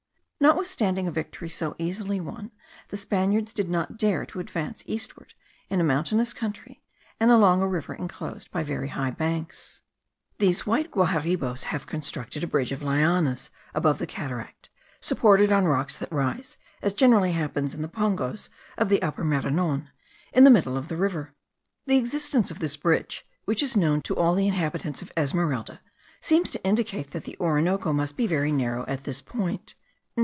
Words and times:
Notwithstanding 0.41 1.05
a 1.05 1.11
victory 1.11 1.49
so 1.49 1.75
easily 1.77 2.19
won, 2.19 2.49
the 2.89 2.97
Spaniards 2.97 3.53
did 3.53 3.69
not 3.69 3.99
dare 3.99 4.25
to 4.25 4.39
advance 4.39 4.81
eastward 4.87 5.35
in 5.69 5.79
a 5.79 5.83
mountainous 5.83 6.33
country, 6.33 6.81
and 7.19 7.29
along 7.29 7.61
a 7.61 7.67
river 7.67 7.93
inclosed 7.93 8.49
by 8.49 8.63
very 8.63 8.87
high 8.87 9.11
banks. 9.11 9.83
These 10.39 10.65
white 10.65 10.89
Guaharibos 10.89 11.65
have 11.65 11.85
constructed 11.85 12.43
a 12.43 12.47
bridge 12.47 12.71
of 12.71 12.81
lianas 12.81 13.51
above 13.75 13.99
the 13.99 14.07
cataract, 14.07 14.69
supported 14.99 15.51
on 15.51 15.65
rocks 15.65 15.99
that 15.99 16.11
rise, 16.11 16.57
as 16.81 16.93
generally 16.93 17.33
happens 17.33 17.75
in 17.75 17.83
the 17.83 17.87
pongos 17.87 18.49
of 18.79 18.89
the 18.89 19.03
Upper 19.03 19.23
Maranon, 19.23 19.91
in 20.33 20.43
the 20.43 20.49
middle 20.49 20.75
of 20.75 20.87
the 20.87 20.97
river. 20.97 21.35
The 21.85 21.97
existence 21.97 22.49
of 22.49 22.57
this 22.57 22.77
bridge, 22.77 23.27
which 23.45 23.61
is 23.61 23.77
known 23.77 24.01
to 24.01 24.15
all 24.15 24.33
the 24.33 24.47
inhabitants 24.47 25.03
of 25.03 25.11
Esmeralda,* 25.15 25.81
seems 26.19 26.49
to 26.49 26.63
indicate 26.63 27.11
that 27.11 27.25
the 27.25 27.37
Orinoco 27.39 27.93
must 27.93 28.17
be 28.17 28.25
very 28.25 28.51
narrow 28.51 28.85
at 28.87 29.03
this 29.03 29.21
point. 29.21 29.75